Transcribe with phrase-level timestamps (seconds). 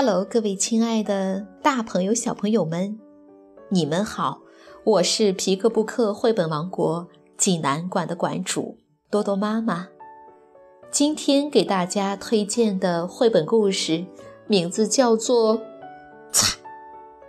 [0.00, 3.00] Hello，各位亲爱的大朋友、小朋友们，
[3.68, 4.42] 你们好！
[4.84, 8.78] 我是皮克布克绘本王国济南馆的馆主
[9.10, 9.88] 多多妈妈。
[10.88, 14.06] 今天给大家推荐的绘本故事
[14.46, 15.58] 名字叫做
[16.30, 16.56] 《擦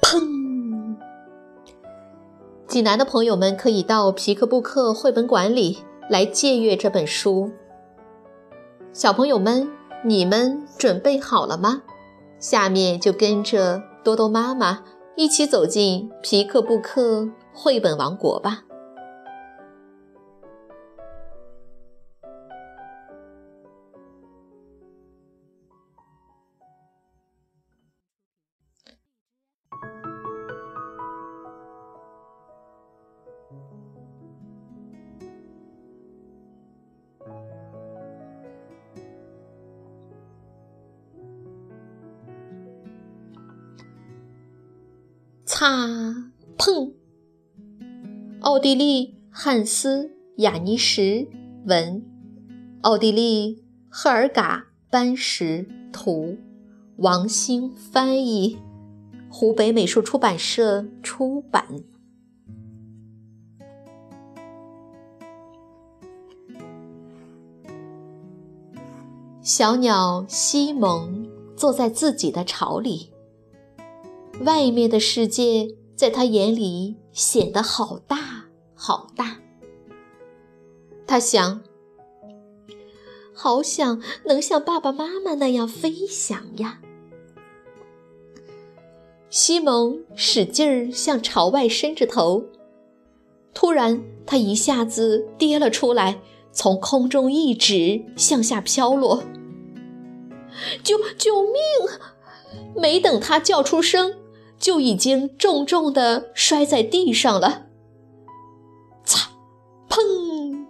[0.00, 0.22] 砰》。
[2.66, 7.52] 济南的朋友们可以到皮克布克绘本馆里来借阅这本书。
[8.94, 9.70] 小朋友们，
[10.02, 11.82] 你们准备好了吗？
[12.44, 14.82] 下面就跟着多多妈妈
[15.16, 18.63] 一起走进皮克布克绘本王国吧。
[45.56, 45.68] 擦
[46.58, 46.94] 碰。
[48.40, 50.06] 奥地利汉斯·
[50.38, 51.28] 雅尼什
[51.66, 52.04] 文，
[52.82, 56.36] 奥地利赫尔嘎·班什图，
[56.96, 58.58] 王兴翻译，
[59.30, 61.64] 湖北美术出版社出版。
[69.40, 73.13] 小鸟西蒙坐在自己的巢里。
[74.40, 79.38] 外面的世界在他眼里显得好大好大。
[81.06, 81.62] 他想，
[83.32, 86.80] 好想能像爸爸妈妈那样飞翔呀！
[89.30, 92.44] 西蒙使劲儿向朝外伸着头，
[93.52, 96.20] 突然他一下子跌了出来，
[96.52, 99.22] 从空中一直向下飘落。
[100.82, 101.52] 救救命！
[102.76, 104.14] 没等他叫出声。
[104.58, 107.66] 就已经重重的摔在地上了。
[109.04, 109.30] 擦，
[109.88, 110.66] 砰！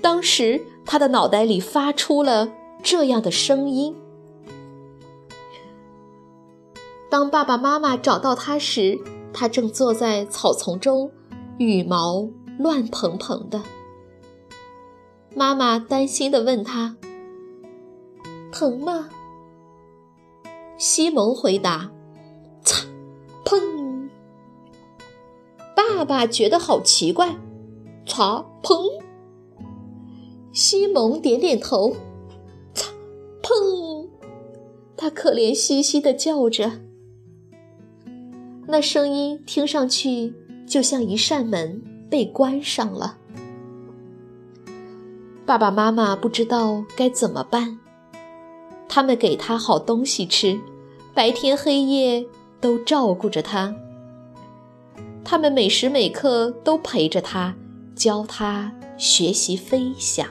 [0.00, 2.52] 当时他的脑袋里发出了
[2.82, 3.96] 这样的声音。
[7.10, 8.98] 当爸爸妈妈找到他时，
[9.32, 11.10] 他正坐在草丛中，
[11.56, 13.62] 羽毛乱蓬蓬的。
[15.34, 16.96] 妈妈担心地问他
[18.52, 19.08] ：“疼吗？”
[20.76, 21.90] 西蒙回答。
[23.48, 24.10] 砰
[25.74, 27.34] 爸爸觉得好奇怪，
[28.04, 29.02] 擦砰！
[30.52, 31.96] 西蒙点点头，
[32.74, 32.92] 擦
[33.42, 34.06] 砰！
[34.98, 36.72] 他可怜兮兮地叫着，
[38.66, 40.34] 那声音听上去
[40.66, 43.16] 就像一扇门被关上了。
[45.46, 47.78] 爸爸妈妈不知道该怎么办，
[48.86, 50.60] 他们给他好东西吃，
[51.14, 52.26] 白天黑夜
[52.60, 53.74] 都照顾着他。
[55.24, 57.54] 他们每时每刻都陪着他，
[57.94, 60.26] 教他学习飞翔。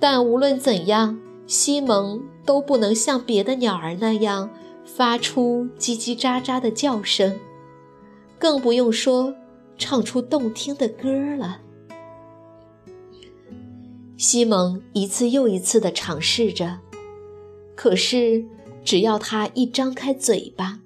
[0.00, 4.48] 但无论怎样，西蒙都不能像别的鸟儿那样
[4.84, 7.36] 发出叽叽喳喳的叫声，
[8.38, 9.34] 更不用说
[9.76, 11.60] 唱出动听的歌了。
[14.16, 16.78] 西蒙一次又一次地尝试着，
[17.74, 18.44] 可是
[18.84, 20.80] 只要他一张开嘴巴，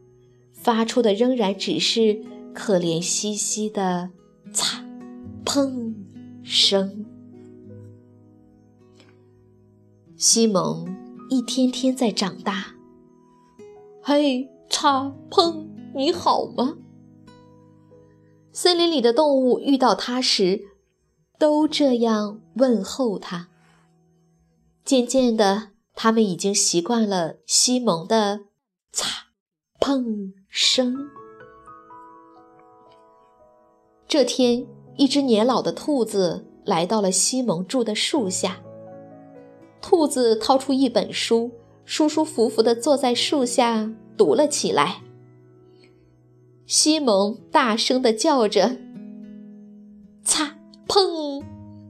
[0.52, 4.10] 发出的仍然只是可怜兮兮的
[4.52, 4.84] “擦
[5.44, 5.94] 砰”
[6.42, 7.06] 声。
[10.16, 10.86] 西蒙
[11.30, 12.74] 一天天在长大。
[14.00, 16.76] 嘿，擦砰，你好吗？
[18.52, 20.60] 森林里的动物遇到他时，
[21.38, 23.48] 都这样问候他。
[24.84, 28.40] 渐渐的，他们已经习惯了西蒙的
[28.92, 29.28] “擦
[29.80, 31.10] 碰”声。
[34.08, 34.66] 这天，
[34.96, 38.60] 一只年老的兔子来到了西蒙住的树下。
[39.80, 41.50] 兔子掏出一本书，
[41.84, 45.02] 舒舒服服地坐在树下读了起来。
[46.66, 48.76] 西蒙大声地叫着
[50.24, 50.56] ：“擦
[50.86, 51.42] 碰，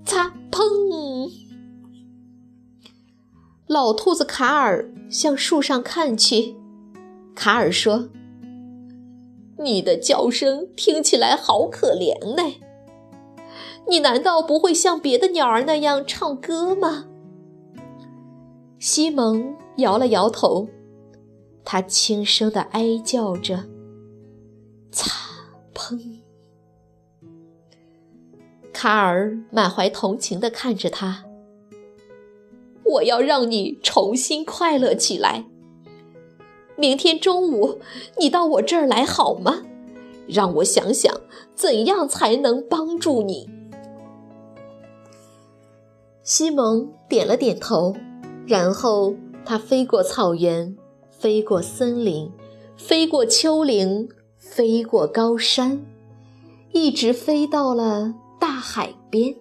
[0.05, 0.63] 擦碰！”
[3.73, 6.55] 老兔子卡尔向树上看去，
[7.35, 8.11] 卡尔说。
[9.61, 12.43] 你的叫声听起来好可怜呢。
[13.89, 17.07] 你难道不会像别的鸟儿那样唱歌吗？
[18.79, 20.69] 西蒙摇了摇头，
[21.65, 23.65] 他轻声地哀叫着
[24.93, 25.11] ：“擦
[25.75, 26.19] 砰！”
[28.71, 31.25] 卡尔满怀同情地看着他
[32.93, 35.47] ：“我要让你重新快乐起来。
[36.77, 37.79] 明天中午
[38.19, 39.63] 你到我这儿来好吗？
[40.27, 41.21] 让我想想
[41.55, 43.49] 怎样才能帮助你。
[46.23, 47.95] 西蒙点了点头，
[48.47, 50.77] 然后他飞过草原，
[51.11, 52.31] 飞过森林，
[52.77, 54.09] 飞过丘陵，
[54.39, 55.85] 飞过高山，
[56.73, 59.35] 一直飞到了大海边。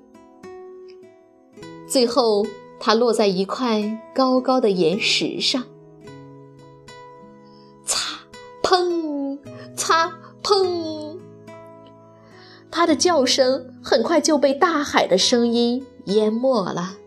[1.88, 2.45] 最后，
[2.83, 5.63] 它落在一块高高的岩石上。
[7.85, 8.17] 擦，
[8.63, 9.37] 砰，
[9.77, 10.11] 擦。
[10.43, 11.19] 砰！
[12.71, 16.97] 它的叫声很快就被大海的声音淹没了。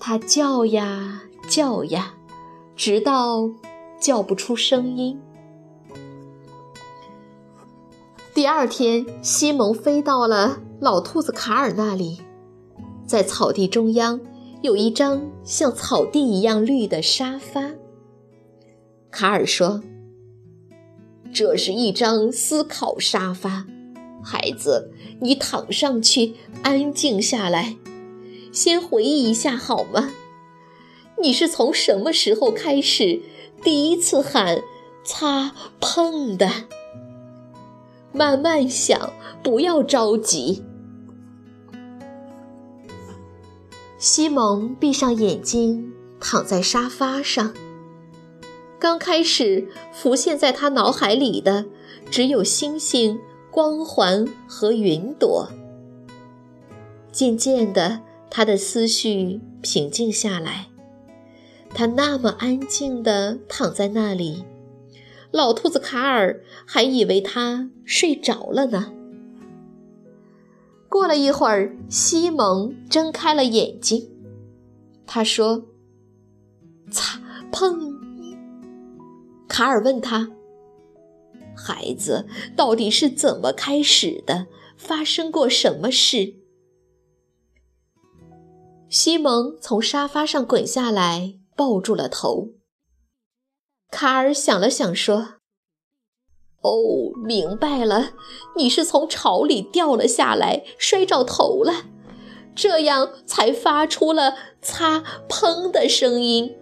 [0.00, 2.14] 它叫呀叫呀，
[2.74, 3.48] 直到
[4.00, 5.20] 叫不出声音。
[8.34, 12.20] 第二天，西蒙飞到了老兔子卡尔那里，
[13.06, 14.20] 在草地中央
[14.62, 17.72] 有一张像草地一样绿的沙发。
[19.10, 19.82] 卡尔说。
[21.34, 23.64] 这是一张思考沙发，
[24.22, 24.92] 孩子，
[25.22, 27.74] 你躺上去，安静下来，
[28.52, 30.10] 先回忆一下好吗？
[31.22, 33.22] 你是从什么时候开始
[33.62, 34.60] 第一次喊
[35.04, 36.50] “擦碰”的？
[38.12, 40.62] 慢慢想，不要着急。
[44.02, 47.54] 西蒙闭上眼睛，躺在沙发上。
[48.76, 51.66] 刚开始浮现在他脑海里的
[52.10, 55.48] 只有星星、光环和云朵。
[57.12, 60.66] 渐渐的，他的思绪平静下来。
[61.72, 64.42] 他那么安静地躺在那里，
[65.30, 68.92] 老兔子卡尔还以为他睡着了呢。
[70.92, 74.10] 过了一会儿，西蒙睁开了眼睛。
[75.06, 75.64] 他说
[76.92, 77.18] ：“擦，
[77.50, 77.90] 碰。”
[79.48, 80.30] 卡尔问他
[81.56, 84.48] ：“孩子，到底是怎么开始的？
[84.76, 86.34] 发生过什么事？”
[88.90, 92.50] 西蒙从沙发上滚下来，抱住了头。
[93.90, 95.36] 卡尔想了想，说
[96.62, 98.10] ：“哦，明白了，
[98.56, 101.86] 你是从巢里掉了下来，摔着头了，
[102.54, 106.54] 这样才发出了‘擦砰’的声音。”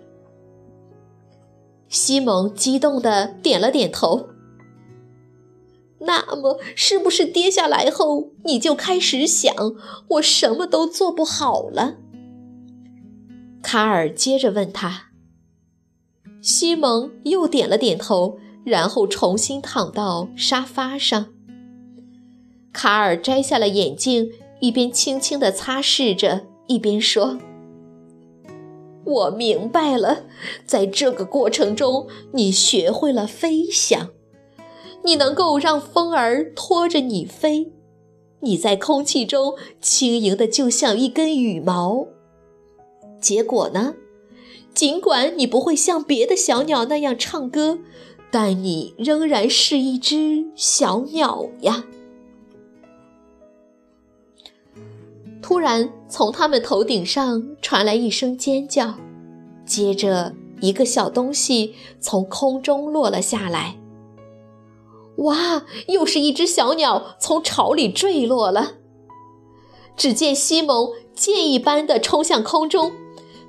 [1.89, 4.29] 西蒙激动地点了点头。
[5.99, 9.55] 那么，是不是跌下来后你就开始想
[10.09, 11.97] 我什么都做不好了？
[13.61, 15.11] 卡尔接着问他。
[16.41, 21.27] 西蒙又点了点头，然后重新躺到沙发上。
[22.73, 24.31] 卡尔摘下了眼镜，
[24.61, 27.39] 一边轻轻地擦拭着，一边说。
[29.05, 30.25] 我明白了，
[30.65, 34.11] 在这个过程中，你学会了飞翔，
[35.03, 37.73] 你能够让风儿拖着你飞，
[38.41, 42.07] 你在空气中轻盈的就像一根羽毛。
[43.21, 43.95] 结果呢？
[44.73, 47.81] 尽管你不会像别的小鸟那样唱歌，
[48.31, 51.85] 但你仍然是一只小鸟呀。
[55.43, 58.95] 突然，从他们头顶上传来一声尖叫，
[59.67, 63.77] 接着一个小东西从空中落了下来。
[65.17, 65.65] 哇！
[65.89, 68.75] 又是一只小鸟从巢里坠落了。
[69.97, 72.93] 只见西蒙箭一般的冲向空中，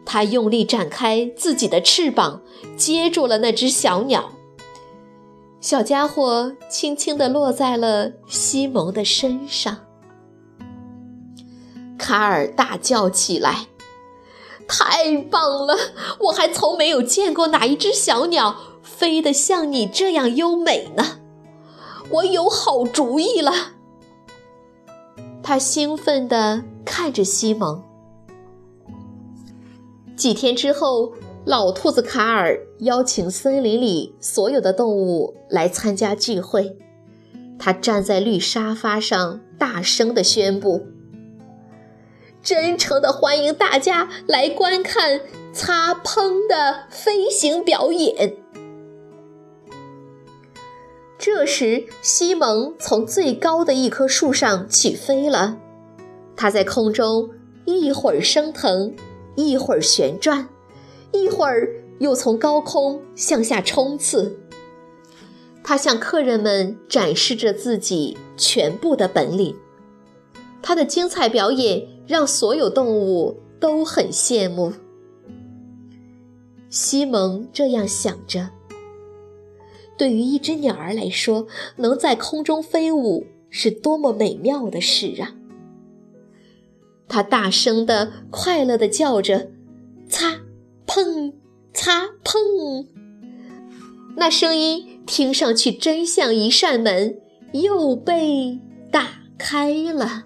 [0.03, 2.41] 他用力展开自己的翅膀，
[2.75, 4.31] 接住了那只小鸟。
[5.61, 9.77] 小家伙轻轻地落在了西蒙的身上。
[11.99, 13.67] 卡尔大叫起来
[14.67, 15.77] ：“太棒了！
[16.21, 21.19] 我还从没有见过哪一只小鸟飞得像你这样优美呢！
[22.09, 23.53] 我有好主意了。”
[25.43, 27.83] 他兴奋地看着西蒙。
[30.15, 36.77] 几天之后，老兔子卡尔邀请森林里所有的动物来参加聚会。
[37.57, 40.85] 他站在绿沙发上，大声地宣布。
[42.43, 45.21] 真诚的欢迎大家来观看
[45.51, 48.35] 擦砰的飞行表演。
[51.17, 55.57] 这时，西蒙从最高的一棵树上起飞了，
[56.35, 57.31] 他在空中
[57.65, 58.95] 一会儿升腾，
[59.35, 60.47] 一会儿旋转，
[61.13, 64.37] 一会儿又从高空向下冲刺。
[65.63, 69.55] 他向客人们展示着自己全部的本领。
[70.61, 74.73] 他的精彩表演让所有动物都很羡慕。
[76.69, 78.49] 西蒙这样想着。
[79.97, 85.35] 对于一只鸟儿来说，能在空中飞舞是多么美妙的事啊！
[87.07, 89.51] 它大声的、快乐的叫着
[90.09, 90.40] ：“擦，
[90.93, 91.33] 砰，
[91.73, 92.85] 擦，砰！”
[94.17, 97.21] 那声音听上去真像一扇门
[97.53, 98.59] 又被
[98.91, 100.25] 打开了。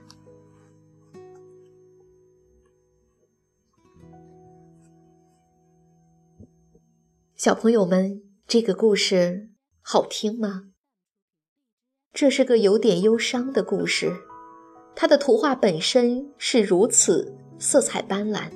[7.36, 9.52] 小朋友们，这个故事
[9.84, 10.64] 好听吗？
[12.12, 14.12] 这是个有点忧伤的故事，
[14.96, 18.50] 它的图画本身是如此色彩斑斓，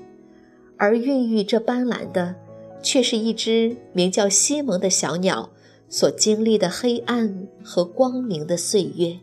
[0.80, 2.36] 而孕育这斑斓的，
[2.82, 5.50] 却是一只名叫西蒙的小鸟
[5.90, 9.18] 所经历的黑暗和光明的岁月。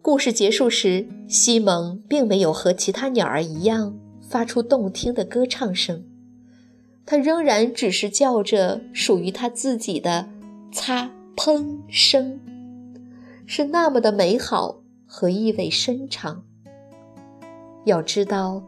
[0.00, 6.04] 故事结束时，西蒙并没有和其他鸟儿一样发出动听的歌唱声。
[7.04, 10.28] 它仍然只是叫着属于它自己的
[10.70, 12.38] “擦砰”声，
[13.44, 16.44] 是那么的美好和意味深长。
[17.84, 18.62] 要知道，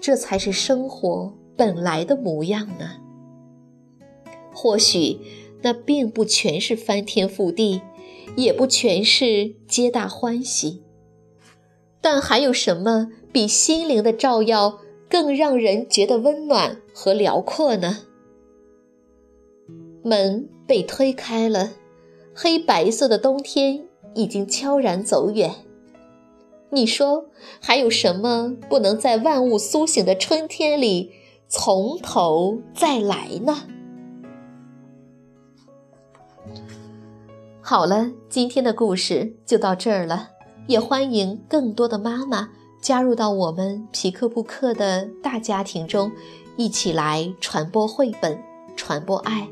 [0.00, 2.96] 这才是生活本来的模样呢。
[4.52, 5.18] 或许
[5.62, 7.82] 那并不全是翻天覆地，
[8.36, 10.82] 也不全是皆大欢喜，
[12.00, 14.80] 但还有什么比心灵的照耀？
[15.10, 18.00] 更让人觉得温暖和辽阔呢。
[20.02, 21.72] 门被推开了，
[22.34, 25.54] 黑白色的冬天已经悄然走远。
[26.70, 27.26] 你说
[27.60, 31.12] 还有什么不能在万物苏醒的春天里
[31.48, 33.56] 从头再来呢？
[37.60, 40.30] 好了，今天的故事就到这儿了，
[40.66, 42.50] 也欢迎更多的妈妈。
[42.80, 46.12] 加入到我们皮克布克的大家庭中，
[46.56, 48.40] 一起来传播绘本，
[48.76, 49.48] 传播爱。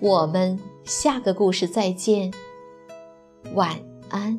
[0.00, 2.32] 我们下个故事再见，
[3.54, 3.76] 晚
[4.10, 4.38] 安。